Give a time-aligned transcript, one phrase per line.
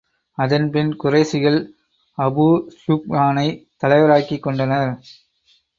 [0.37, 1.59] அதன்பின் குறைஷிகள்
[2.17, 4.91] அபூஸூப்யானைத் தலைவராக்கிக் கொண்டனர்.